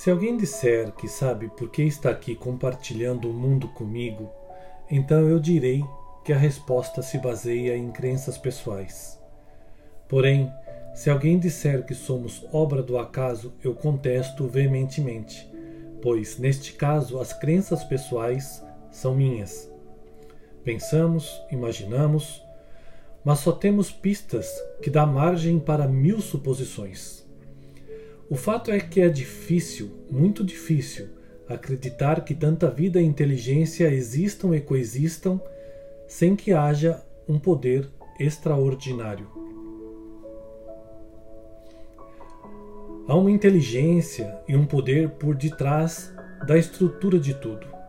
Se 0.00 0.10
alguém 0.10 0.34
disser 0.34 0.92
que 0.92 1.06
sabe 1.06 1.48
por 1.48 1.68
que 1.68 1.82
está 1.82 2.08
aqui 2.08 2.34
compartilhando 2.34 3.28
o 3.28 3.34
mundo 3.34 3.68
comigo, 3.68 4.30
então 4.90 5.28
eu 5.28 5.38
direi 5.38 5.84
que 6.24 6.32
a 6.32 6.38
resposta 6.38 7.02
se 7.02 7.18
baseia 7.18 7.76
em 7.76 7.90
crenças 7.90 8.38
pessoais. 8.38 9.20
Porém, 10.08 10.50
se 10.94 11.10
alguém 11.10 11.38
disser 11.38 11.84
que 11.84 11.94
somos 11.94 12.46
obra 12.50 12.82
do 12.82 12.96
acaso, 12.96 13.52
eu 13.62 13.74
contesto 13.74 14.48
veementemente, 14.48 15.46
pois, 16.00 16.38
neste 16.38 16.72
caso, 16.72 17.20
as 17.20 17.34
crenças 17.34 17.84
pessoais 17.84 18.64
são 18.90 19.14
minhas. 19.14 19.70
Pensamos, 20.64 21.42
imaginamos, 21.52 22.42
mas 23.22 23.40
só 23.40 23.52
temos 23.52 23.92
pistas 23.92 24.50
que 24.80 24.88
dá 24.88 25.04
margem 25.04 25.58
para 25.58 25.86
mil 25.86 26.22
suposições. 26.22 27.28
O 28.30 28.36
fato 28.36 28.70
é 28.70 28.78
que 28.78 29.00
é 29.00 29.08
difícil, 29.08 29.90
muito 30.08 30.44
difícil, 30.44 31.08
acreditar 31.48 32.24
que 32.24 32.32
tanta 32.32 32.70
vida 32.70 33.00
e 33.00 33.04
inteligência 33.04 33.92
existam 33.92 34.54
e 34.54 34.60
coexistam 34.60 35.40
sem 36.06 36.36
que 36.36 36.52
haja 36.52 37.02
um 37.28 37.40
poder 37.40 37.90
extraordinário. 38.20 39.26
Há 43.08 43.16
uma 43.16 43.32
inteligência 43.32 44.38
e 44.46 44.54
um 44.54 44.64
poder 44.64 45.10
por 45.10 45.34
detrás 45.34 46.14
da 46.46 46.56
estrutura 46.56 47.18
de 47.18 47.34
tudo. 47.34 47.79